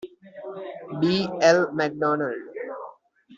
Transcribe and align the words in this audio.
B. 0.99 1.29
L. 1.43 1.71
MacDonald. 1.73 2.39